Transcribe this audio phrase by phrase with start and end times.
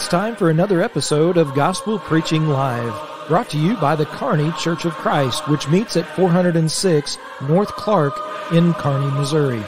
[0.00, 4.50] It's time for another episode of Gospel Preaching Live, brought to you by the Kearney
[4.52, 8.14] Church of Christ, which meets at 406 North Clark
[8.50, 9.62] in Kearney, Missouri.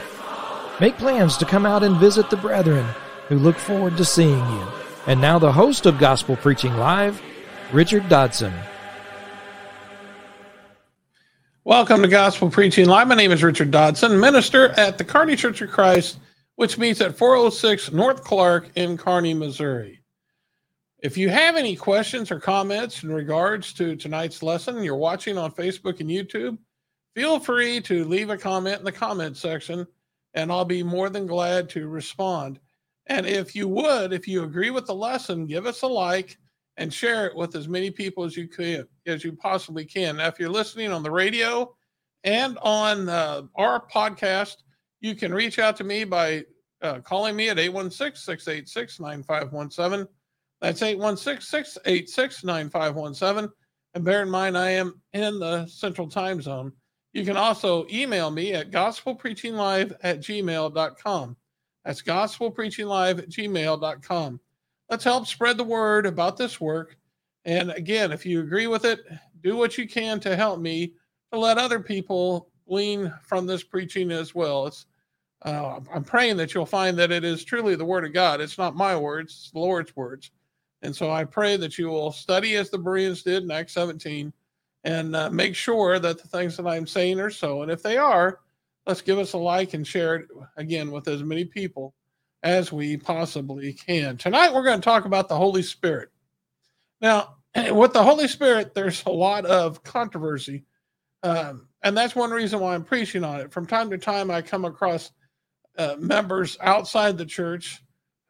[0.79, 2.83] Make plans to come out and visit the brethren
[3.27, 4.67] who look forward to seeing you.
[5.05, 7.21] And now the host of Gospel Preaching Live,
[7.71, 8.53] Richard Dodson.
[11.63, 13.07] Welcome to Gospel Preaching Live.
[13.07, 16.17] My name is Richard Dodson, minister at the Kearney Church of Christ,
[16.55, 19.99] which meets at 406 North Clark in Kearney, Missouri.
[21.03, 25.51] If you have any questions or comments in regards to tonight's lesson, you're watching on
[25.51, 26.57] Facebook and YouTube,
[27.13, 29.85] feel free to leave a comment in the comment section
[30.33, 32.61] and I'll be more than glad to respond.
[33.07, 36.37] And if you would, if you agree with the lesson, give us a like
[36.77, 40.15] and share it with as many people as you can, as you possibly can.
[40.17, 41.75] Now, if you're listening on the radio
[42.23, 44.63] and on uh, our podcast,
[45.01, 46.45] you can reach out to me by
[46.81, 50.07] uh, calling me at 816 686 9517
[50.63, 53.51] that's 816 686 9517.
[53.95, 56.71] And bear in mind, I am in the central time zone.
[57.11, 61.37] You can also email me at gospelpreachinglive at gmail.com.
[61.83, 64.39] That's gospelpreachinglive at gmail.com.
[64.89, 66.95] Let's help spread the word about this work.
[67.43, 69.01] And again, if you agree with it,
[69.41, 70.93] do what you can to help me
[71.33, 74.67] to let other people glean from this preaching as well.
[74.67, 74.85] It's
[75.41, 78.39] uh, I'm praying that you'll find that it is truly the word of God.
[78.39, 80.31] It's not my words, it's the Lord's words.
[80.83, 84.31] And so I pray that you will study as the Bereans did in Acts 17
[84.83, 87.61] and uh, make sure that the things that I'm saying are so.
[87.61, 88.41] And if they are,
[88.85, 91.93] let's give us a like and share it again with as many people
[92.43, 94.17] as we possibly can.
[94.17, 96.09] Tonight, we're going to talk about the Holy Spirit.
[96.99, 97.37] Now,
[97.71, 100.65] with the Holy Spirit, there's a lot of controversy.
[101.23, 103.53] Um, and that's one reason why I'm preaching on it.
[103.53, 105.11] From time to time, I come across
[105.77, 107.82] uh, members outside the church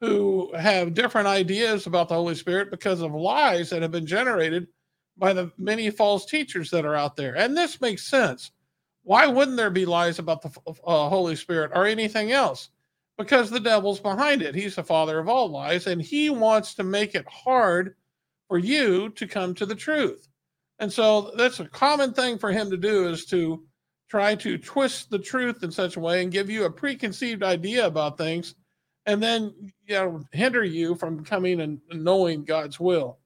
[0.04, 4.66] who have different ideas about the Holy Spirit because of lies that have been generated
[5.16, 7.36] by the many false teachers that are out there.
[7.36, 8.50] And this makes sense.
[9.02, 10.50] Why wouldn't there be lies about the
[10.86, 12.70] uh, Holy Spirit or anything else?
[13.16, 14.54] Because the devil's behind it.
[14.54, 17.94] He's the father of all lies, and he wants to make it hard
[18.48, 20.28] for you to come to the truth.
[20.80, 23.62] And so that's a common thing for him to do is to
[24.08, 27.86] try to twist the truth in such a way and give you a preconceived idea
[27.86, 28.56] about things
[29.06, 29.54] and then
[29.86, 33.18] you know hinder you from coming and knowing God's will.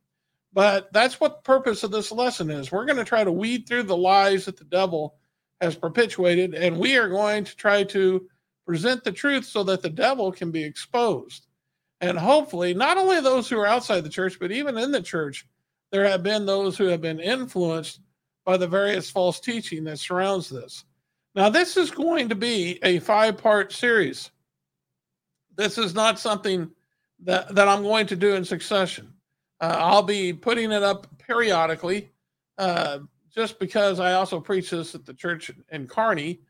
[0.52, 2.72] But that's what the purpose of this lesson is.
[2.72, 5.16] We're going to try to weed through the lies that the devil
[5.60, 8.26] has perpetuated, and we are going to try to
[8.66, 11.46] present the truth so that the devil can be exposed.
[12.00, 15.46] And hopefully, not only those who are outside the church, but even in the church,
[15.90, 18.00] there have been those who have been influenced
[18.44, 20.84] by the various false teaching that surrounds this.
[21.34, 24.30] Now, this is going to be a five part series.
[25.58, 26.70] This is not something
[27.24, 29.12] that, that I'm going to do in succession.
[29.60, 32.10] Uh, I'll be putting it up periodically,
[32.58, 33.00] uh,
[33.34, 36.40] just because I also preach this at the church in Kearney,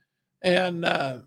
[0.42, 1.20] and uh,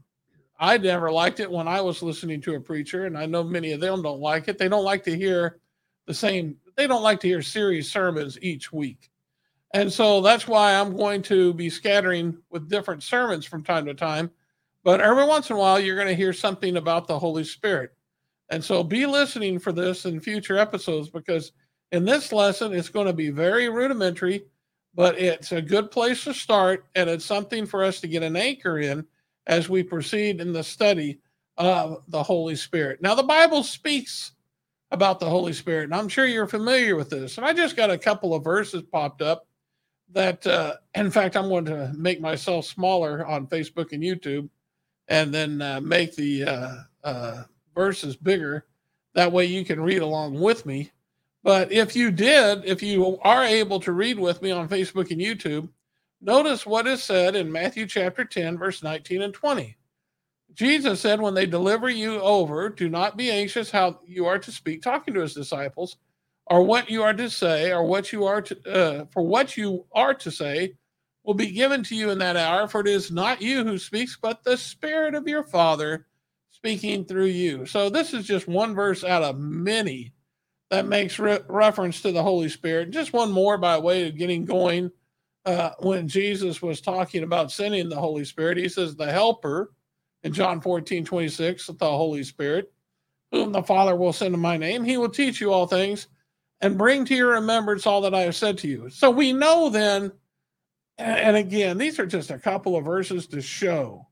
[0.59, 3.71] I never liked it when I was listening to a preacher, and I know many
[3.71, 4.59] of them don't like it.
[4.59, 5.57] They don't like to hear
[6.05, 6.57] the same.
[6.77, 9.09] They don't like to hear series sermons each week,
[9.73, 13.95] and so that's why I'm going to be scattering with different sermons from time to
[13.95, 14.29] time
[14.83, 17.91] but every once in a while, you're going to hear something about the Holy Spirit.
[18.49, 21.51] And so be listening for this in future episodes because
[21.91, 24.45] in this lesson, it's going to be very rudimentary,
[24.95, 26.85] but it's a good place to start.
[26.95, 29.05] And it's something for us to get an anchor in
[29.47, 31.19] as we proceed in the study
[31.57, 33.01] of the Holy Spirit.
[33.01, 34.33] Now, the Bible speaks
[34.91, 37.37] about the Holy Spirit, and I'm sure you're familiar with this.
[37.37, 39.47] And I just got a couple of verses popped up
[40.11, 44.49] that, uh, in fact, I'm going to make myself smaller on Facebook and YouTube
[45.11, 47.43] and then uh, make the uh, uh,
[47.75, 48.65] verses bigger.
[49.13, 50.89] That way you can read along with me.
[51.43, 55.19] But if you did, if you are able to read with me on Facebook and
[55.19, 55.67] YouTube,
[56.21, 59.75] notice what is said in Matthew chapter 10, verse 19 and 20.
[60.53, 64.51] Jesus said, When they deliver you over, do not be anxious how you are to
[64.51, 65.97] speak, talking to his disciples,
[66.45, 69.85] or what you are to say, or what you are to, uh, for what you
[69.91, 70.73] are to say,
[71.23, 74.17] will be given to you in that hour, for it is not you who speaks,
[74.21, 76.07] but the Spirit of your Father
[76.51, 77.65] speaking through you.
[77.65, 80.13] So, this is just one verse out of many
[80.71, 82.91] that makes re- reference to the Holy Spirit.
[82.91, 84.91] Just one more by way of getting going.
[85.45, 89.73] Uh, when Jesus was talking about sending the Holy Spirit, he says, The Helper
[90.23, 92.71] in John 14, 26, the Holy Spirit,
[93.31, 96.07] whom the Father will send in my name, he will teach you all things
[96.61, 98.89] and bring to your remembrance all that I have said to you.
[98.89, 100.11] So we know then
[101.01, 104.07] and again, these are just a couple of verses to show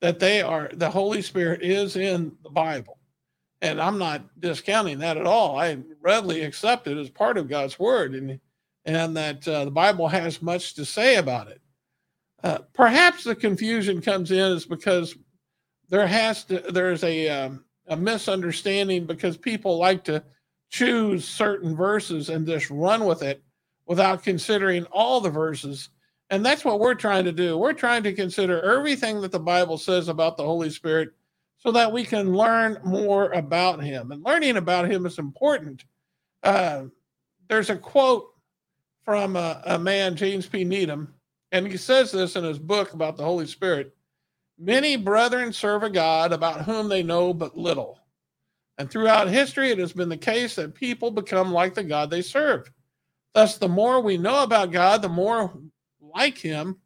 [0.00, 2.98] that they are the Holy Spirit is in the Bible.
[3.62, 5.58] And I'm not discounting that at all.
[5.58, 8.38] I readily accept it as part of God's word and,
[8.84, 11.60] and that uh, the Bible has much to say about it.
[12.44, 15.16] Uh, perhaps the confusion comes in is because
[15.88, 20.22] there has to there's a um, a misunderstanding because people like to
[20.68, 23.42] choose certain verses and just run with it
[23.86, 25.88] without considering all the verses
[26.30, 27.56] and that's what we're trying to do.
[27.56, 31.10] We're trying to consider everything that the Bible says about the Holy Spirit
[31.58, 34.10] so that we can learn more about him.
[34.10, 35.84] And learning about him is important.
[36.42, 36.84] Uh,
[37.48, 38.28] there's a quote
[39.04, 40.64] from a, a man, James P.
[40.64, 41.14] Needham,
[41.52, 43.94] and he says this in his book about the Holy Spirit.
[44.58, 48.00] Many brethren serve a God about whom they know but little.
[48.78, 52.22] And throughout history, it has been the case that people become like the God they
[52.22, 52.70] serve.
[53.32, 55.56] Thus, the more we know about God, the more
[56.16, 56.78] like him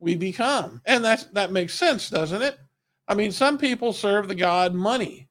[0.00, 0.80] we become.
[0.84, 2.58] And that's that makes sense, doesn't it?
[3.06, 5.28] I mean, some people serve the god money.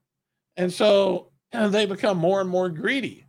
[0.58, 3.26] And so and they become more and more greedy.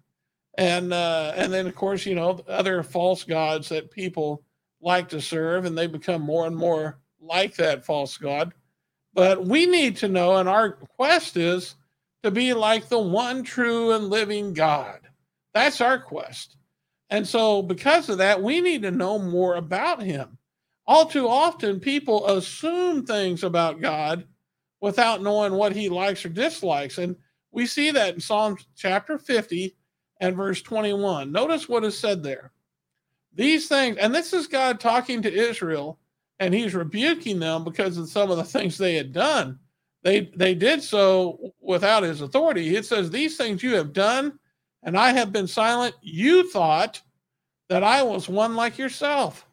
[0.56, 4.42] And uh, and then of course, you know, other false gods that people
[4.80, 8.52] like to serve and they become more and more like that false god.
[9.14, 11.74] But we need to know and our quest is
[12.22, 15.00] to be like the one true and living God.
[15.54, 16.56] That's our quest.
[17.12, 20.38] And so, because of that, we need to know more about him.
[20.88, 24.26] All too often, people assume things about God
[24.82, 26.98] without knowing what he likes or dislikes.
[26.98, 27.16] And
[27.52, 29.76] we see that in Psalm chapter 50
[30.20, 31.32] and verse 21.
[31.32, 32.52] Notice what is said there.
[33.34, 36.00] These things, and this is God talking to Israel,
[36.40, 39.60] and he's rebuking them because of some of the things they had done.
[40.04, 42.76] They they did so without his authority.
[42.76, 44.38] It says, These things you have done
[44.82, 45.94] and I have been silent.
[46.02, 47.00] You thought
[47.68, 49.46] that I was one like yourself.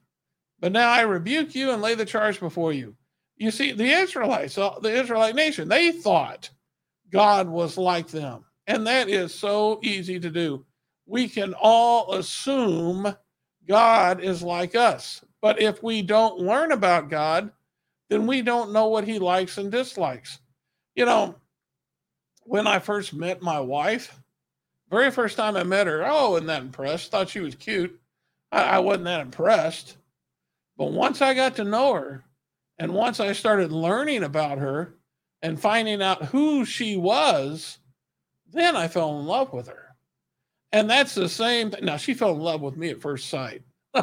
[0.60, 2.96] But now I rebuke you and lay the charge before you.
[3.38, 6.50] You see, the Israelites, uh, the Israelite nation, they thought
[7.10, 8.44] God was like them.
[8.68, 10.66] And that is so easy to do.
[11.06, 13.16] We can all assume
[13.68, 15.24] God is like us.
[15.42, 17.52] But if we don't learn about God,
[18.10, 20.40] then we don't know what he likes and dislikes.
[20.96, 21.36] You know,
[22.44, 24.19] when I first met my wife,
[24.90, 27.12] very first time I met her, oh, wasn't that impressed.
[27.12, 28.00] Thought she was cute.
[28.52, 29.98] I, I wasn't that impressed.
[30.78, 32.24] But once I got to know her,
[32.80, 34.96] and once I started learning about her
[35.42, 37.78] and finding out who she was,
[38.52, 39.96] then I fell in love with her.
[40.72, 41.74] And that's the same.
[41.82, 43.64] Now, she fell in love with me at first sight.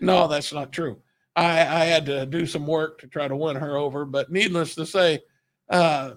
[0.00, 0.98] no, that's not true.
[1.34, 4.04] I, I, had to do some work to try to win her over.
[4.04, 5.20] But needless to say,
[5.68, 6.12] uh,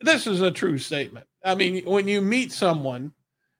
[0.00, 1.26] this is a true statement.
[1.44, 3.12] I mean, when you meet someone,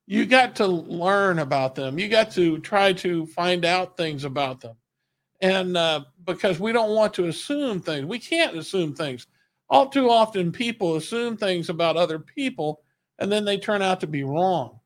[0.07, 1.99] you got to learn about them.
[1.99, 4.77] You got to try to find out things about them.
[5.41, 9.27] And uh, because we don't want to assume things, we can't assume things.
[9.71, 12.83] All too often, people assume things about other people
[13.19, 14.81] and then they turn out to be wrong.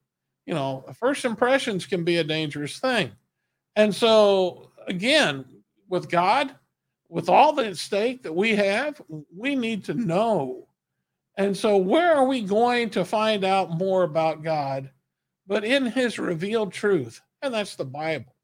[0.46, 3.12] You know, first impressions can be a dangerous thing.
[3.76, 5.44] And so, again,
[5.88, 6.54] with God,
[7.08, 9.00] with all the stake that we have,
[9.36, 10.66] we need to know
[11.36, 14.90] and so, where are we going to find out more about God?
[15.46, 18.34] But in his revealed truth, and that's the Bible.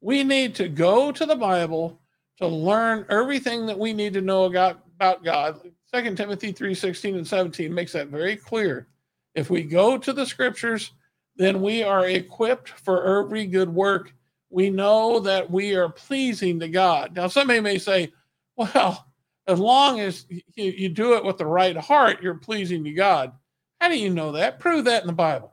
[0.00, 2.00] We need to go to the Bible
[2.38, 5.60] to learn everything that we need to know about, God.
[5.92, 8.88] 2 Timothy 3 16 and 17 makes that very clear.
[9.34, 10.92] If we go to the scriptures,
[11.36, 14.12] then we are equipped for every good work.
[14.48, 17.14] We know that we are pleasing to God.
[17.14, 18.12] Now, somebody may say,
[18.56, 19.06] well,
[19.50, 23.32] as long as you, you do it with the right heart, you're pleasing to God.
[23.80, 24.60] How do you know that?
[24.60, 25.52] Prove that in the Bible.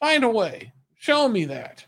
[0.00, 0.72] Find a way.
[0.96, 1.84] Show me that.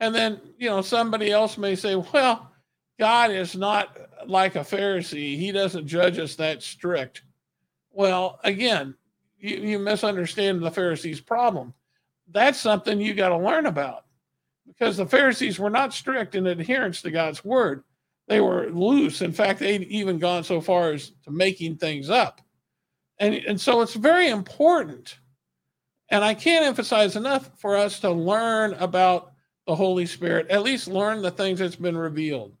[0.00, 2.50] And then, you know, somebody else may say, well,
[2.98, 5.36] God is not like a Pharisee.
[5.38, 7.22] He doesn't judge us that strict.
[7.90, 8.94] Well, again,
[9.38, 11.74] you, you misunderstand the Pharisees' problem.
[12.30, 14.04] That's something you got to learn about
[14.66, 17.84] because the Pharisees were not strict in adherence to God's word
[18.32, 19.20] they were loose.
[19.20, 22.40] In fact, they'd even gone so far as to making things up.
[23.18, 25.18] And, and so it's very important.
[26.08, 29.32] And I can't emphasize enough for us to learn about
[29.66, 32.56] the Holy Spirit, at least learn the things that's been revealed,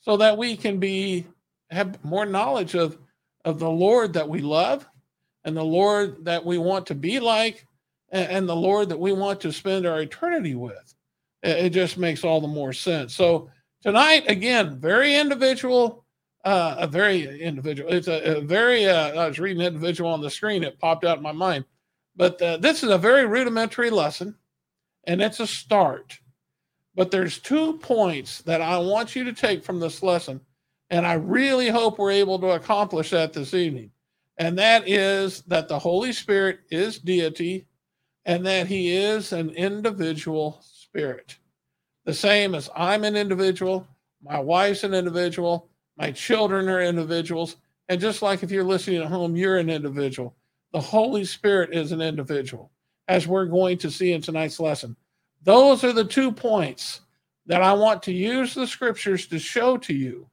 [0.00, 1.26] so that we can be
[1.70, 2.98] have more knowledge of,
[3.46, 4.86] of the Lord that we love
[5.44, 7.66] and the Lord that we want to be like
[8.10, 10.94] and, and the Lord that we want to spend our eternity with.
[11.42, 13.14] It, it just makes all the more sense.
[13.14, 13.48] So
[13.86, 16.04] Tonight, again, very individual,
[16.44, 17.92] uh, a very individual.
[17.92, 21.18] It's a, a very, uh, I was reading individual on the screen, it popped out
[21.18, 21.64] in my mind.
[22.16, 24.34] But uh, this is a very rudimentary lesson,
[25.04, 26.18] and it's a start.
[26.96, 30.40] But there's two points that I want you to take from this lesson,
[30.90, 33.92] and I really hope we're able to accomplish that this evening.
[34.38, 37.66] and that is that the Holy Spirit is deity
[38.24, 41.36] and that he is an individual spirit.
[42.06, 43.86] The same as I'm an individual,
[44.22, 47.56] my wife's an individual, my children are individuals.
[47.88, 50.34] And just like if you're listening at home, you're an individual.
[50.72, 52.70] The Holy Spirit is an individual,
[53.08, 54.96] as we're going to see in tonight's lesson.
[55.42, 57.00] Those are the two points
[57.46, 60.28] that I want to use the scriptures to show to you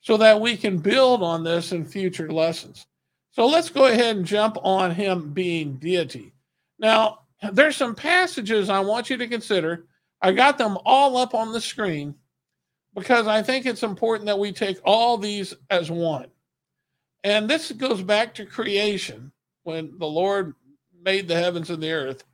[0.00, 2.86] so that we can build on this in future lessons.
[3.32, 6.34] So let's go ahead and jump on him being deity.
[6.78, 7.20] Now,
[7.52, 9.86] there's some passages I want you to consider.
[10.24, 12.14] I got them all up on the screen
[12.94, 16.28] because I think it's important that we take all these as one.
[17.24, 19.32] And this goes back to creation
[19.64, 20.54] when the Lord
[20.98, 22.24] made the heavens and the earth.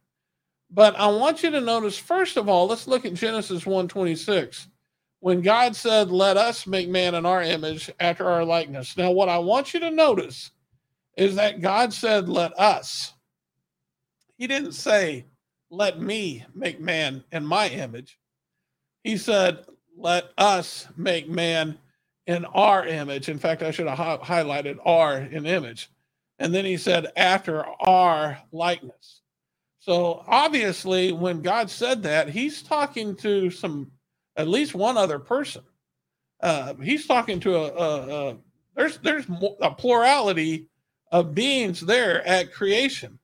[0.71, 4.69] But I want you to notice first of all, let's look at Genesis 1:26.
[5.19, 9.29] When God said, "Let us make man in our image after our likeness." Now what
[9.29, 10.53] I want you to notice
[11.17, 13.15] is that God said, let us.
[14.39, 15.27] He didn't say,
[15.71, 18.19] let me make man in my image.
[19.05, 19.65] He said,
[19.97, 21.79] let us make man
[22.27, 23.29] in our image.
[23.29, 25.91] In fact, I should have hi- highlighted our in image.
[26.39, 29.23] And then he said, after our likeness.
[29.79, 33.91] So obviously, when God said that, he's talking to some,
[34.37, 35.63] at least one other person.
[36.43, 38.37] Uh, he's talking to a, a, a
[38.75, 39.27] there's there's
[39.61, 40.69] a plurality
[41.13, 43.19] of beings there at creation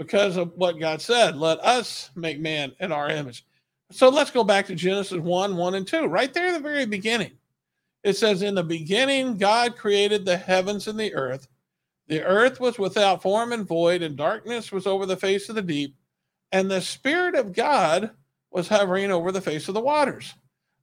[0.00, 1.36] because of what God said.
[1.36, 3.44] Let us make man in our image.
[3.90, 6.06] So let's go back to Genesis 1 1 and 2.
[6.06, 7.32] Right there in the very beginning,
[8.02, 11.48] it says, In the beginning, God created the heavens and the earth.
[12.08, 15.60] The earth was without form and void, and darkness was over the face of the
[15.60, 15.94] deep,
[16.50, 18.10] and the Spirit of God
[18.50, 20.32] was hovering over the face of the waters.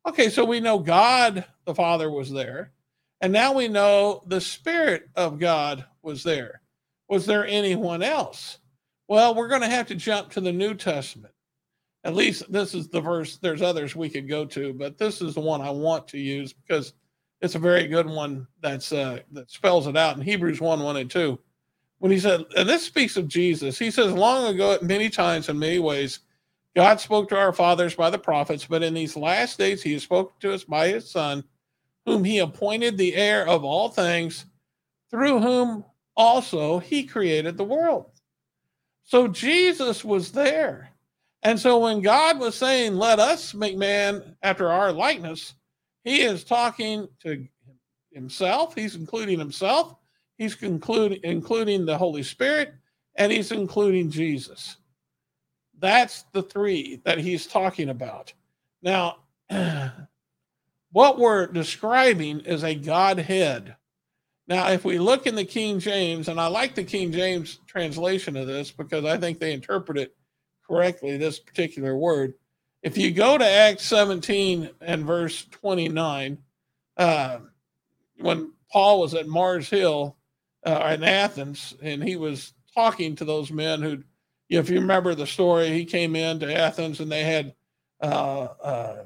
[0.06, 2.72] Okay, so we know God the Father was there.
[3.20, 6.62] And now we know the Spirit of God was there.
[7.10, 8.60] Was there anyone else?
[9.08, 11.34] Well, we're going to have to jump to the New Testament.
[12.04, 13.38] At least this is the verse.
[13.38, 16.54] There's others we could go to, but this is the one I want to use
[16.54, 16.94] because
[17.42, 20.98] it's a very good one that's uh, that spells it out in Hebrews 1 1
[20.98, 21.40] and 2.
[22.00, 25.50] When he said, and this speaks of Jesus, he says, Long ago, at many times,
[25.50, 26.20] in many ways,
[26.76, 30.04] God spoke to our fathers by the prophets, but in these last days, he has
[30.04, 31.44] spoken to us by his Son
[32.08, 34.46] whom he appointed the heir of all things,
[35.12, 35.84] through whom
[36.16, 38.12] also he created the world.
[39.08, 40.90] So Jesus was there.
[41.42, 45.54] And so when God was saying, Let us make man after our likeness,
[46.04, 47.48] he is talking to
[48.12, 49.96] himself, he's including himself,
[50.38, 52.74] he's concluding, including the Holy Spirit,
[53.16, 54.76] and he's including Jesus.
[55.80, 58.34] That's the three that he's talking about.
[58.82, 59.20] Now,
[60.92, 63.77] what we're describing is a Godhead.
[64.48, 68.38] Now, if we look in the King James, and I like the King James translation
[68.38, 70.16] of this because I think they interpret it
[70.66, 72.34] correctly, this particular word.
[72.82, 76.38] If you go to Acts 17 and verse 29,
[76.96, 77.40] uh,
[78.20, 80.16] when Paul was at Mars Hill
[80.66, 84.04] uh, in Athens, and he was talking to those men who,
[84.50, 87.54] if you remember the story, he came into Athens and they had
[88.02, 89.04] uh, uh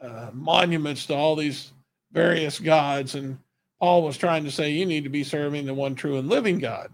[0.00, 1.72] uh, monuments to all these
[2.12, 3.14] various gods.
[3.14, 3.38] And
[3.80, 6.58] Paul was trying to say, you need to be serving the one true and living
[6.58, 6.92] God.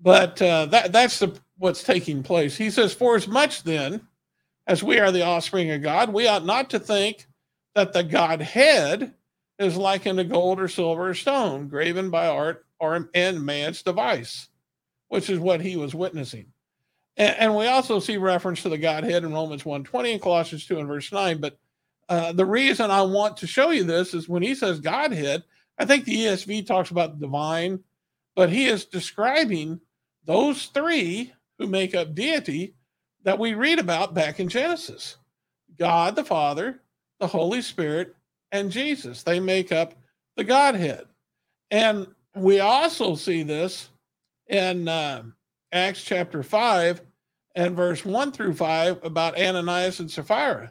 [0.00, 2.56] But uh, that, that's the, what's taking place.
[2.56, 4.06] He says, For as much then
[4.66, 7.26] as we are the offspring of God, we ought not to think
[7.74, 9.14] that the Godhead
[9.58, 14.48] is like a gold or silver or stone, graven by art or in man's device,
[15.08, 16.46] which is what he was witnessing.
[17.16, 20.78] And, and we also see reference to the Godhead in Romans 1.20 and Colossians 2
[20.78, 21.40] and verse 9.
[21.40, 21.58] But
[22.08, 25.44] uh, the reason I want to show you this is when he says Godhead,
[25.78, 27.80] I think the ESV talks about the divine,
[28.36, 29.80] but he is describing
[30.24, 32.74] those three who make up deity
[33.22, 35.16] that we read about back in Genesis
[35.78, 36.80] God the Father,
[37.18, 38.14] the Holy Spirit,
[38.52, 39.22] and Jesus.
[39.22, 39.94] They make up
[40.36, 41.06] the Godhead.
[41.70, 43.88] And we also see this
[44.48, 45.24] in uh,
[45.72, 47.02] Acts chapter 5
[47.56, 50.70] and verse 1 through 5 about Ananias and Sapphira.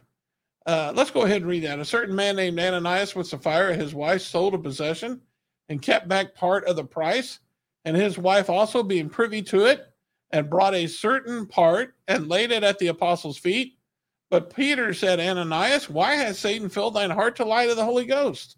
[0.66, 1.78] Uh, let's go ahead and read that.
[1.78, 5.20] A certain man named Ananias with Sapphira, his wife, sold a possession
[5.68, 7.40] and kept back part of the price,
[7.84, 9.86] and his wife also being privy to it,
[10.30, 13.78] and brought a certain part and laid it at the apostles' feet.
[14.30, 18.04] But Peter said, Ananias, why has Satan filled thine heart to lie to the Holy
[18.04, 18.56] Ghost?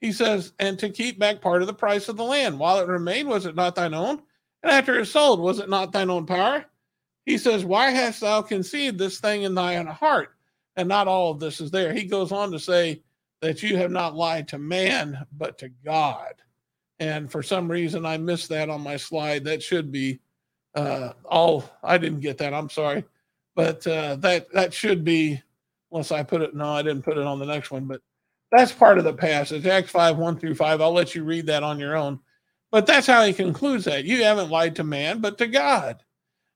[0.00, 2.58] He says, and to keep back part of the price of the land.
[2.58, 4.22] While it remained, was it not thine own?
[4.62, 6.64] And after it sold, was it not thine own power?
[7.24, 10.36] He says, Why hast thou conceived this thing in thine heart?
[10.76, 11.92] And not all of this is there.
[11.92, 13.02] He goes on to say
[13.40, 16.34] that you have not lied to man, but to God.
[16.98, 19.44] And for some reason, I missed that on my slide.
[19.44, 20.20] That should be
[20.74, 21.68] uh, all.
[21.82, 22.54] I didn't get that.
[22.54, 23.04] I'm sorry,
[23.54, 25.42] but uh, that that should be.
[25.90, 26.54] Unless I put it.
[26.54, 27.84] No, I didn't put it on the next one.
[27.84, 28.00] But
[28.50, 29.66] that's part of the passage.
[29.66, 30.80] Acts five one through five.
[30.80, 32.20] I'll let you read that on your own.
[32.70, 34.04] But that's how he concludes that.
[34.04, 36.02] You haven't lied to man, but to God.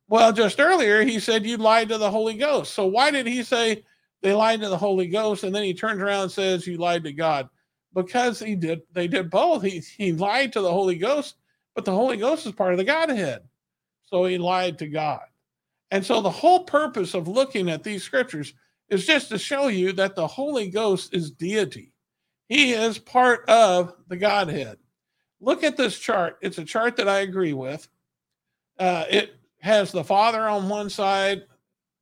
[0.08, 2.72] Well, just earlier he said you lied to the Holy Ghost.
[2.72, 3.84] So why did he say
[4.26, 7.04] they lied to the Holy Ghost and then he turns around and says you lied
[7.04, 7.48] to God?
[7.94, 9.62] Because he did they did both.
[9.62, 11.36] He he lied to the Holy Ghost,
[11.76, 13.42] but the Holy Ghost is part of the Godhead.
[14.06, 15.20] So he lied to God.
[15.92, 18.52] And so the whole purpose of looking at these scriptures
[18.88, 21.92] is just to show you that the Holy Ghost is deity.
[22.48, 24.78] He is part of the Godhead.
[25.40, 26.38] Look at this chart.
[26.42, 27.86] It's a chart that I agree with.
[28.76, 31.42] Uh, it has the Father on one side,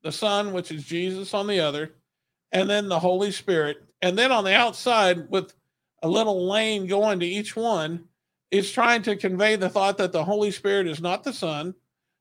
[0.03, 1.93] the Son, which is Jesus, on the other,
[2.55, 3.83] and then the Holy Spirit.
[4.01, 5.53] And then on the outside, with
[6.03, 8.05] a little lane going to each one,
[8.51, 11.75] it's trying to convey the thought that the Holy Spirit is not the Son,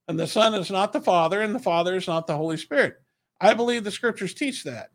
[0.08, 3.00] and the Son is not the Father, and the Father is not the Holy Spirit.
[3.40, 4.90] I believe the scriptures teach that.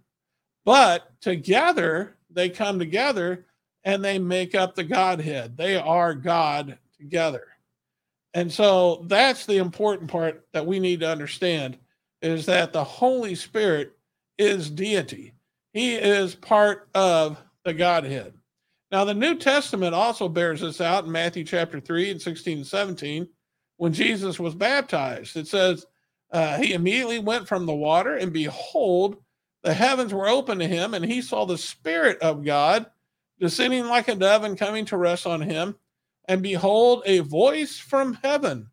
[0.64, 3.46] But together, they come together
[3.84, 5.56] and they make up the Godhead.
[5.56, 7.46] They are God together.
[8.34, 11.78] And so that's the important part that we need to understand
[12.20, 13.97] is that the Holy Spirit
[14.38, 15.34] is deity.
[15.72, 18.34] He is part of the Godhead.
[18.90, 22.66] Now, the New Testament also bears this out in Matthew chapter 3 and 16 and
[22.66, 23.28] 17
[23.76, 25.36] when Jesus was baptized.
[25.36, 25.84] It says,
[26.32, 29.18] uh, He immediately went from the water, and behold,
[29.62, 32.86] the heavens were open to him, and he saw the Spirit of God
[33.40, 35.76] descending like a dove and coming to rest on him.
[36.26, 38.70] And behold, a voice from heaven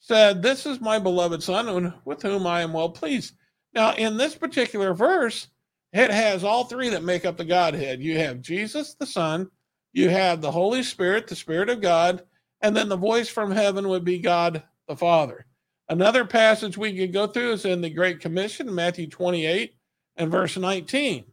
[0.00, 3.34] said, This is my beloved Son, with whom I am well pleased.
[3.74, 5.48] Now, in this particular verse,
[5.92, 8.02] it has all three that make up the Godhead.
[8.02, 9.50] You have Jesus, the Son,
[9.92, 12.22] you have the Holy Spirit, the Spirit of God,
[12.60, 15.46] and then the voice from heaven would be God the Father.
[15.88, 19.74] Another passage we could go through is in the Great Commission, Matthew 28
[20.16, 21.24] and verse 19.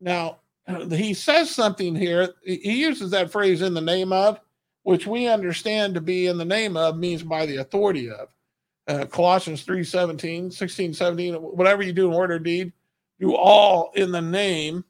[0.00, 0.38] Now,
[0.90, 2.34] he says something here.
[2.44, 4.40] He uses that phrase in the name of,
[4.82, 8.28] which we understand to be in the name of means by the authority of.
[8.88, 12.72] Uh, Colossians 3 17, 16, 17, whatever you do in word or deed,
[13.20, 14.84] do all in the name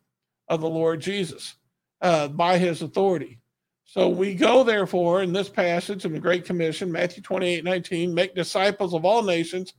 [0.48, 1.55] of the Lord Jesus
[2.00, 3.38] uh, by his authority.
[3.85, 8.35] So we go, therefore, in this passage in the Great Commission, Matthew 28 19, make
[8.35, 9.74] disciples of all nations,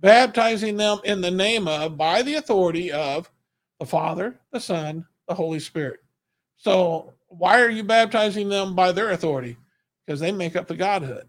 [0.00, 3.30] baptizing them in the name of, by the authority of
[3.78, 6.00] the Father, the Son, the Holy Spirit.
[6.56, 9.56] So, why are you baptizing them by their authority?
[10.04, 11.28] Because they make up the Godhood.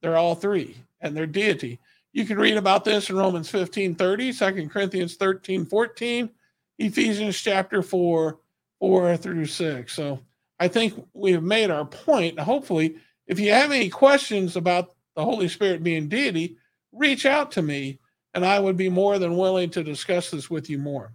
[0.00, 1.80] They're all three, and their deity.
[2.12, 6.30] You can read about this in Romans 15 30, 2 Corinthians 13 14,
[6.78, 8.38] Ephesians chapter 4,
[8.80, 9.92] 4 through 6.
[9.92, 10.20] So,
[10.60, 12.38] I think we've made our point.
[12.38, 16.56] Hopefully, if you have any questions about the Holy Spirit being deity,
[16.92, 17.98] reach out to me,
[18.34, 21.14] and I would be more than willing to discuss this with you more.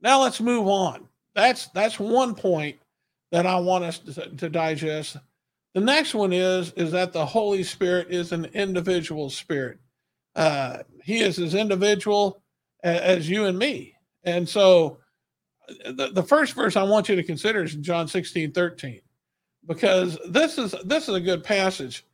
[0.00, 1.08] Now let's move on.
[1.34, 2.78] That's that's one point
[3.30, 5.16] that I want us to, to digest.
[5.74, 9.78] The next one is is that the Holy Spirit is an individual spirit.
[10.34, 12.42] Uh, he is as individual
[12.82, 13.94] as, you and me.
[14.24, 14.98] And so
[15.84, 19.00] the, the first verse I want you to consider is John 16, 13,
[19.66, 22.04] because this is this is a good passage.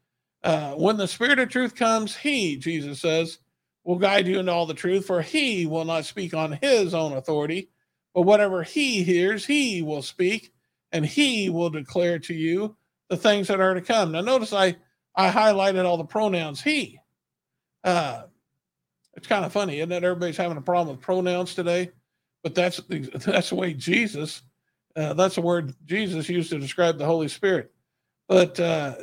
[0.42, 3.38] Uh, when the Spirit of truth comes, he, Jesus says,
[3.84, 7.14] will guide you into all the truth, for he will not speak on his own
[7.14, 7.70] authority,
[8.14, 10.52] but whatever he hears, he will speak,
[10.92, 12.76] and he will declare to you
[13.08, 14.12] the things that are to come.
[14.12, 14.76] Now, notice I
[15.14, 16.98] I highlighted all the pronouns he.
[17.82, 18.24] Uh,
[19.14, 20.02] it's kind of funny, isn't it?
[20.02, 21.90] Everybody's having a problem with pronouns today,
[22.42, 24.42] but that's that's the way Jesus.
[24.96, 27.72] Uh, that's the word Jesus used to describe the Holy Spirit.
[28.28, 28.94] But uh,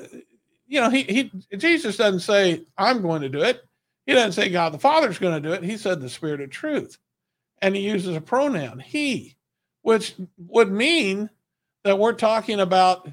[0.68, 3.62] you know, he he Jesus doesn't say I'm going to do it.
[4.06, 5.64] He doesn't say God the Father's going to do it.
[5.64, 6.98] He said the Spirit of Truth
[7.62, 9.38] and he uses a pronoun he,
[9.84, 11.30] which would mean
[11.84, 13.10] that we're talking about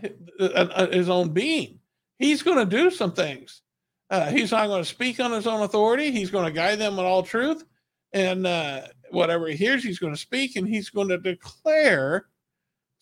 [0.92, 1.78] his own being.
[2.18, 3.62] He's going to do some things.
[4.10, 6.10] Uh, he's not going to speak on his own authority.
[6.10, 7.64] He's going to guide them in all truth.
[8.12, 12.26] And uh, whatever he hears, he's going to speak and he's going to declare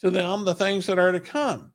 [0.01, 1.73] to them the things that are to come.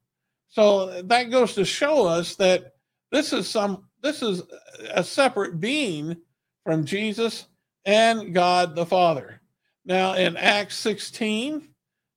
[0.49, 2.73] So that goes to show us that
[3.11, 4.41] this is some this is
[4.89, 6.17] a separate being
[6.65, 7.47] from Jesus
[7.85, 9.41] and God the Father.
[9.85, 11.67] Now, in Acts 16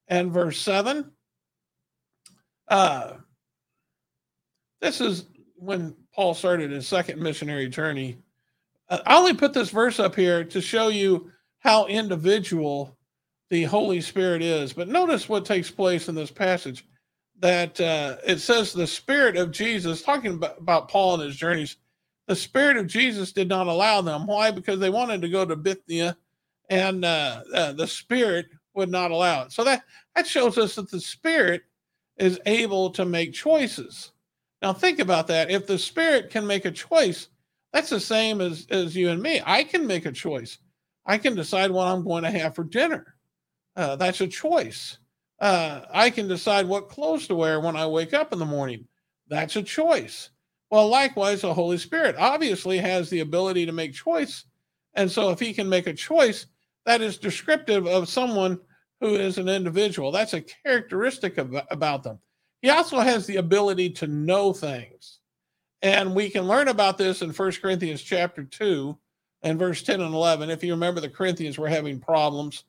[0.09, 1.11] and verse 7,
[2.69, 3.15] uh,
[4.81, 8.19] this is when Paul started his second missionary journey.
[8.89, 12.97] Uh, I only put this verse up here to show you how individual
[13.51, 14.73] the Holy Spirit is.
[14.73, 16.87] But notice what takes place in this passage.
[17.41, 21.77] that uh, it says the Spirit of Jesus, talking about, about Paul and his journeys,
[22.27, 24.27] the Spirit of Jesus did not allow them.
[24.27, 24.51] Why?
[24.51, 26.17] Because they wanted to go to Bithynia
[26.71, 29.53] and uh, uh, the Spirit would not allow it.
[29.53, 29.83] So that,
[30.17, 31.63] that shows us that the Spirit
[32.19, 34.13] is able to make choices.
[34.63, 35.51] Now, think about that.
[35.51, 37.29] If the Spirit can make a choice,
[37.73, 39.43] that's the same as, as you and me.
[39.45, 40.59] I can make a choice.
[41.07, 43.15] I can decide what I'm going to have for dinner.
[43.77, 44.99] Uh, that's a choice.
[45.41, 48.87] Uh, I can decide what clothes to wear when I wake up in the morning.
[49.29, 50.31] That's a choice.
[50.71, 54.45] Well, likewise, the Holy Spirit obviously has the ability to make choice.
[54.95, 56.47] And so, if he can make a choice,
[56.87, 58.61] that is descriptive of someone
[59.05, 60.11] who is an individual.
[60.11, 62.19] That's a characteristic of, about them.
[62.63, 65.19] He also has the ability to know things.
[65.83, 68.97] And we can learn about this in 1 Corinthians chapter 2
[69.43, 70.49] and verse 10 and 11.
[70.49, 72.65] If you remember, the Corinthians were having problems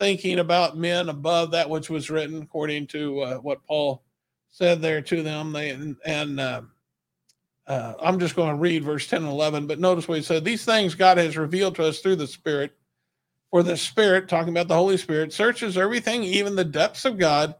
[0.00, 4.02] thinking about men above that which was written, according to uh, what Paul
[4.50, 5.52] said there to them.
[5.52, 6.62] They and, and uh,
[7.68, 10.44] uh, I'm just going to read verse 10 and 11, but notice what he said.
[10.44, 12.72] These things God has revealed to us through the Spirit.
[13.56, 17.54] For the Spirit, talking about the Holy Spirit, searches everything, even the depths of God.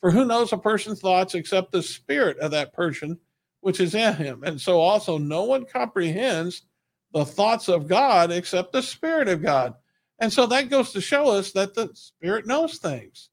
[0.00, 3.18] For who knows a person's thoughts except the Spirit of that person
[3.60, 4.44] which is in him?
[4.44, 6.62] And so also, no one comprehends
[7.12, 9.74] the thoughts of God except the Spirit of God.
[10.20, 13.30] And so that goes to show us that the Spirit knows things.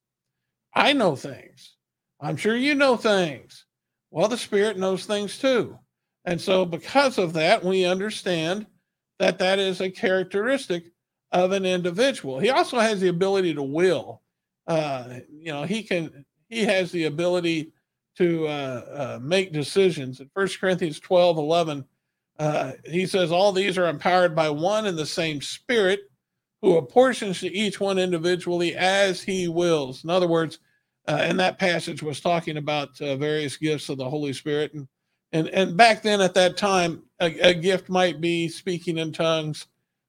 [0.73, 1.75] I know things.
[2.19, 3.67] I'm sure you know things.
[4.09, 5.77] Well, the Spirit knows things too.
[6.25, 8.65] And so, because of that, we understand
[9.19, 10.85] that that is a characteristic
[11.31, 12.39] of an individual.
[12.39, 14.21] He also has the ability to will.
[14.65, 17.73] Uh, you know, he can, he has the ability
[18.17, 20.19] to uh, uh, make decisions.
[20.19, 21.85] In 1 Corinthians 12 11,
[22.39, 26.01] uh, he says, All these are empowered by one and the same Spirit
[26.61, 30.03] who apportions to each one individually as he wills.
[30.03, 30.59] In other words,
[31.07, 34.73] uh, and that passage was talking about uh, various gifts of the Holy Spirit.
[34.73, 34.87] And,
[35.31, 39.67] and, and back then at that time, a, a gift might be speaking in tongues,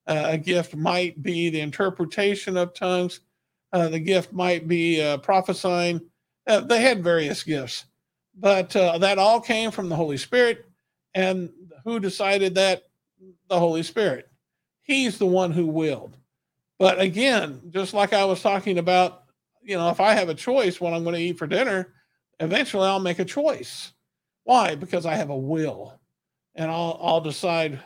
[0.08, 3.20] uh, a gift might be the interpretation of tongues,
[3.72, 6.00] uh, the gift might be uh, prophesying.
[6.46, 7.84] Uh, they had various gifts,
[8.34, 10.64] but that all came from the Holy Spirit.
[11.14, 11.50] And
[11.84, 12.84] who decided that?
[13.48, 14.30] The Holy Spirit.
[14.82, 16.16] He's the one who willed.
[16.78, 19.24] But again, just like I was talking about,
[19.62, 21.92] you know, if I have a choice what I'm going to eat for dinner,
[22.40, 23.92] eventually I'll make a choice.
[24.44, 24.74] Why?
[24.74, 25.98] Because I have a will
[26.54, 27.80] and I'll, I'll decide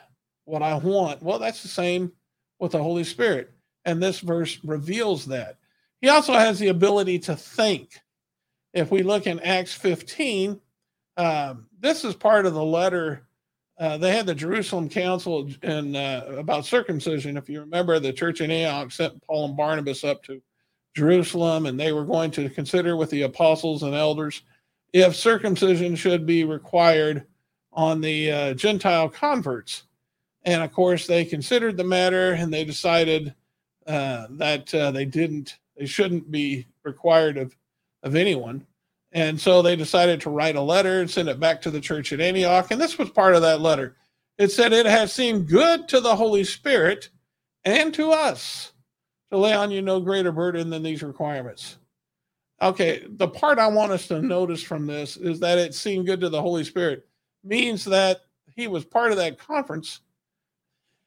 [0.45, 1.23] what I want.
[1.23, 2.13] Well, that's the same
[2.59, 3.53] with the Holy Spirit.
[3.85, 5.59] And this verse reveals that.
[6.01, 8.01] He also has the ability to think.
[8.73, 10.61] If we look in Acts 15,
[11.17, 13.27] um, this is part of the letter
[13.83, 17.37] uh, they had the Jerusalem Council and uh, about circumcision.
[17.37, 20.41] If you remember, the church in Antioch sent Paul and Barnabas up to
[20.95, 24.43] Jerusalem, and they were going to consider with the apostles and elders
[24.93, 27.27] if circumcision should be required
[27.73, 29.85] on the uh, Gentile converts.
[30.45, 33.35] And of course, they considered the matter and they decided
[33.87, 37.57] uh, that uh, they didn't, they shouldn't be required of,
[38.03, 38.67] of anyone.
[39.13, 42.13] And so they decided to write a letter and send it back to the church
[42.13, 42.71] at Antioch.
[42.71, 43.97] And this was part of that letter.
[44.39, 47.11] It said, It has seemed good to the Holy Spirit
[47.65, 48.73] and to us
[49.31, 51.79] to lay on you no greater burden than these requirements.
[52.61, 56.21] Okay, the part I want us to notice from this is that it seemed good
[56.21, 57.07] to the Holy Spirit
[57.43, 58.23] means that
[58.55, 60.01] he was part of that conference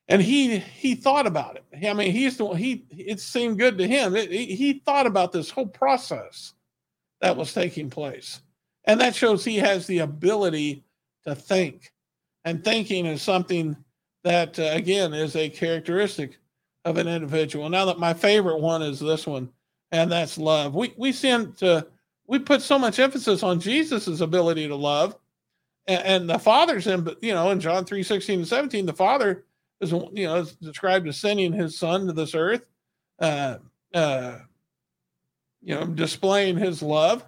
[0.08, 1.88] and he he thought about it.
[1.88, 4.16] I mean, he's the he it seemed good to him.
[4.16, 6.54] It, he thought about this whole process
[7.22, 8.42] that was taking place.
[8.86, 10.84] And that shows he has the ability
[11.26, 11.92] to think.
[12.44, 13.76] And thinking is something
[14.24, 16.38] that, uh, again, is a characteristic
[16.84, 17.68] of an individual.
[17.70, 19.50] Now that my favorite one is this one,
[19.92, 20.76] and that's love.
[20.76, 21.88] We we seem to
[22.28, 25.16] we put so much emphasis on Jesus's ability to love,
[25.88, 29.46] and, and the Father's in, you know, in John 3, 16 and 17, the Father
[29.82, 32.66] is you know is described as sending his son to this earth.
[33.20, 33.58] Uh,
[33.94, 34.40] uh,
[35.62, 37.26] you know, displaying his love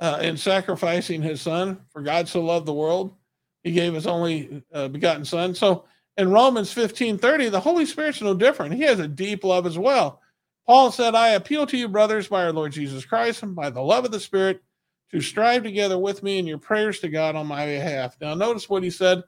[0.00, 1.80] uh, in sacrificing his son.
[1.90, 3.14] For God so loved the world,
[3.62, 5.54] he gave his only uh, begotten son.
[5.54, 5.84] So
[6.16, 8.74] in Romans 15 30, the Holy Spirit's no different.
[8.74, 10.20] He has a deep love as well.
[10.66, 13.82] Paul said, I appeal to you, brothers, by our Lord Jesus Christ and by the
[13.82, 14.62] love of the Spirit,
[15.10, 18.16] to strive together with me in your prayers to God on my behalf.
[18.20, 19.22] Now, notice what he said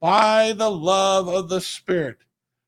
[0.00, 2.18] by the love of the Spirit.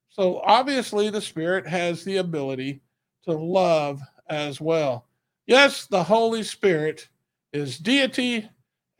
[0.08, 2.80] So, obviously, the Spirit has the ability
[3.24, 5.06] to love as well.
[5.46, 7.08] Yes, the Holy Spirit
[7.52, 8.48] is deity,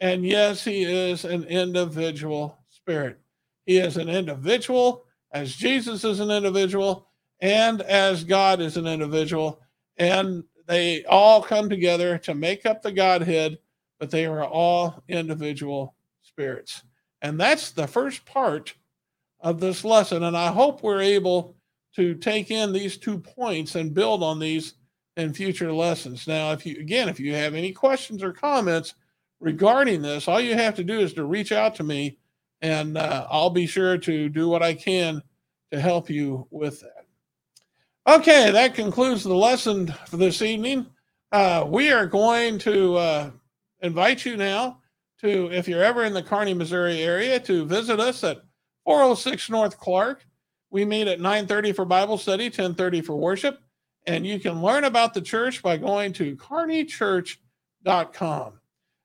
[0.01, 3.19] and yes, he is an individual spirit.
[3.67, 7.07] He is an individual, as Jesus is an individual,
[7.41, 9.61] and as God is an individual.
[9.97, 13.59] And they all come together to make up the Godhead,
[13.99, 16.83] but they are all individual spirits.
[17.23, 18.75] And that's the first part
[19.41, 20.23] of this lesson.
[20.23, 21.57] And I hope we're able
[21.97, 24.75] to take in these two points and build on these
[25.17, 26.27] in future lessons.
[26.27, 28.95] Now, if you, again, if you have any questions or comments
[29.41, 32.19] regarding this, all you have to do is to reach out to me
[32.63, 35.23] and uh, I'll be sure to do what I can
[35.73, 37.07] to help you with that.
[38.07, 40.87] Okay, that concludes the lesson for this evening.
[41.33, 43.31] Uh, we are going to uh,
[43.81, 44.80] invite you now
[45.21, 48.43] to, if you're ever in the Kearney, Missouri area, to visit us at
[48.85, 50.27] 406 North Clark.
[50.71, 53.61] We meet at 9:30 for Bible study, 10:30 for worship,
[54.07, 58.61] and you can learn about the church by going to kearneychurch.com.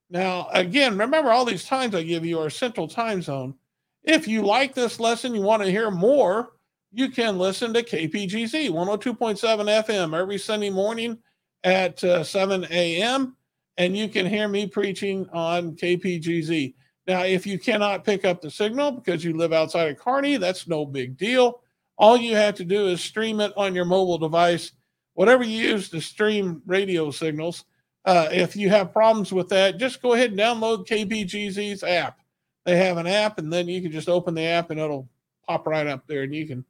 [0.10, 3.56] Now, again, remember all these times I give you are Central Time Zone.
[4.04, 6.52] If you like this lesson, you want to hear more,
[6.92, 11.18] you can listen to KPGZ 102.7 FM every Sunday morning
[11.64, 13.36] at uh, 7 a.m.
[13.78, 16.74] And you can hear me preaching on KPGZ.
[17.08, 20.68] Now, if you cannot pick up the signal because you live outside of Kearney, that's
[20.68, 21.62] no big deal.
[21.98, 24.72] All you have to do is stream it on your mobile device,
[25.14, 27.66] whatever you use to stream radio signals.
[28.06, 32.20] Uh, if you have problems with that, just go ahead and download KPGZ's app.
[32.66, 35.10] They have an app, and then you can just open the app and it'll
[35.46, 36.66] pop right up there, and you can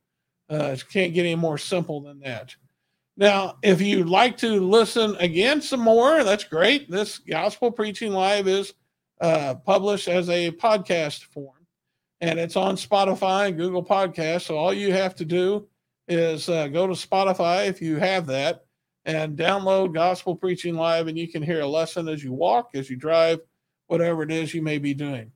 [0.50, 2.56] uh, can't get any more simple than that.
[3.18, 6.92] Now, if you'd like to listen again some more, that's great.
[6.92, 8.74] This Gospel Preaching Live is
[9.22, 11.66] uh, published as a podcast form,
[12.20, 14.44] and it's on Spotify and Google Podcasts.
[14.44, 15.66] So all you have to do
[16.10, 18.66] is uh, go to Spotify if you have that
[19.06, 22.90] and download Gospel Preaching Live, and you can hear a lesson as you walk, as
[22.90, 23.40] you drive,
[23.88, 25.32] whatever it is you may be doing.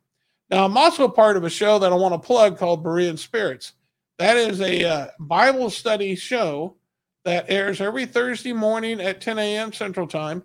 [0.49, 3.73] Now, I'm also part of a show that I want to plug called Berean Spirits.
[4.17, 6.75] That is a uh, Bible study show
[7.25, 9.73] that airs every Thursday morning at 10 a.m.
[9.73, 10.43] Central Time.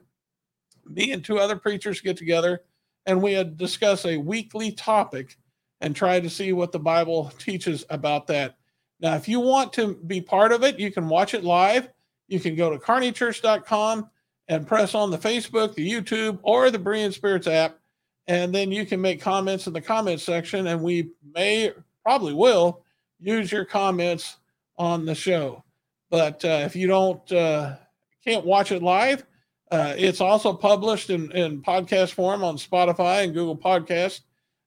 [0.86, 2.62] Me and two other preachers get together
[3.06, 5.36] and we discuss a weekly topic
[5.80, 8.56] and try to see what the Bible teaches about that.
[9.00, 11.88] Now, if you want to be part of it, you can watch it live.
[12.28, 14.08] You can go to kearneychurch.com
[14.48, 17.78] and press on the Facebook, the YouTube, or the Berean Spirits app.
[18.26, 22.82] And then you can make comments in the comments section, and we may, probably will,
[23.20, 24.38] use your comments
[24.78, 25.62] on the show.
[26.10, 27.76] But uh, if you don't, uh,
[28.24, 29.24] can't watch it live,
[29.70, 34.20] uh, it's also published in, in podcast form on Spotify and Google Podcast,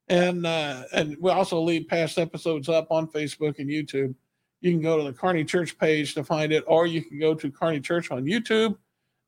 [0.09, 4.13] and uh, and we also leave past episodes up on Facebook and YouTube.
[4.61, 7.33] You can go to the Kearney Church page to find it, or you can go
[7.35, 8.75] to Kearney Church on YouTube,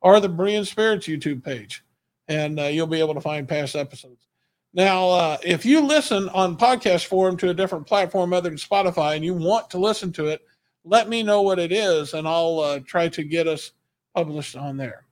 [0.01, 1.83] or the Berean Spirits YouTube page,
[2.27, 4.27] and uh, you'll be able to find past episodes.
[4.73, 9.15] Now, uh, if you listen on podcast form to a different platform other than Spotify,
[9.15, 10.41] and you want to listen to it,
[10.83, 13.71] let me know what it is, and I'll uh, try to get us
[14.15, 15.05] published on there.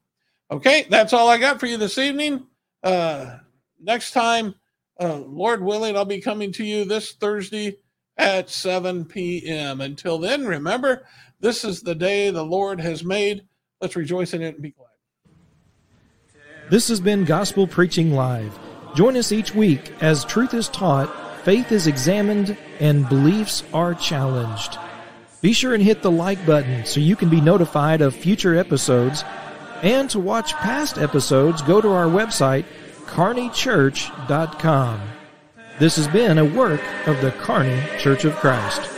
[0.50, 2.48] Okay, that's all I got for you this evening.
[2.84, 3.38] Uh,
[3.82, 4.56] next time,
[5.00, 7.78] uh, Lord willing, I'll be coming to you this Thursday
[8.18, 9.82] at 7 p.m.
[9.82, 11.06] Until then, remember,
[11.40, 13.44] this is the day the Lord has made.
[13.82, 14.88] Let's rejoice in it and be glad.
[16.70, 18.58] This has been Gospel Preaching Live.
[18.96, 24.80] Join us each week as truth is taught, faith is examined, and beliefs are challenged.
[25.42, 29.24] Be sure and hit the like button so you can be notified of future episodes
[29.84, 32.66] and to watch past episodes, go to our website,
[33.06, 35.02] kearneychurch.com.
[35.80, 38.97] This has been a work of the Kearney Church of Christ.